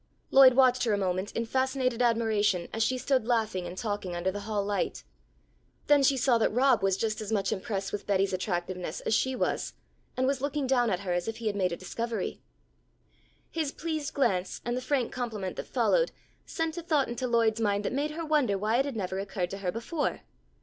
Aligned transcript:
Lloyd 0.31 0.55
watched 0.55 0.83
her 0.85 0.93
a 0.93 0.97
moment 0.97 1.31
in 1.33 1.45
fascinated 1.45 2.01
admiration, 2.01 2.67
as 2.73 2.81
she 2.81 2.97
stood 2.97 3.27
laughing 3.27 3.67
and 3.67 3.77
talking 3.77 4.15
under 4.15 4.31
the 4.31 4.39
hall 4.39 4.65
light. 4.65 5.03
Then 5.85 6.01
she 6.01 6.17
saw 6.17 6.39
that 6.39 6.51
Rob 6.51 6.81
was 6.81 6.97
just 6.97 7.21
as 7.21 7.31
much 7.31 7.51
impressed 7.51 7.91
with 7.91 8.07
Betty's 8.07 8.33
attractiveness 8.33 9.01
as 9.01 9.13
she 9.13 9.35
was, 9.35 9.75
and 10.17 10.25
was 10.25 10.41
looking 10.41 10.71
at 10.71 11.01
her 11.01 11.13
as 11.13 11.27
if 11.27 11.37
he 11.37 11.45
had 11.45 11.55
made 11.55 11.71
a 11.71 11.77
discovery. 11.77 12.41
His 13.51 13.71
pleased 13.71 14.15
glance 14.15 14.59
and 14.65 14.75
the 14.75 14.81
frank 14.81 15.13
compliment 15.13 15.55
that 15.57 15.67
followed 15.67 16.11
sent 16.47 16.77
a 16.79 16.81
thought 16.81 17.07
into 17.07 17.27
Lloyd's 17.27 17.61
mind 17.61 17.85
that 17.85 17.93
made 17.93 18.09
her 18.09 18.25
wonder 18.25 18.57
why 18.57 18.77
it 18.77 18.85
had 18.85 18.95
never 18.95 19.19
occurred 19.19 19.51
to 19.51 19.59
her 19.59 19.71
before. 19.71 20.21